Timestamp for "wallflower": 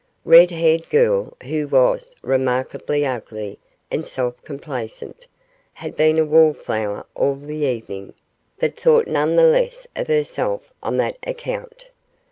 6.25-7.05